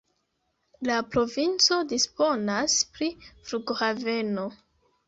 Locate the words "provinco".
1.15-1.79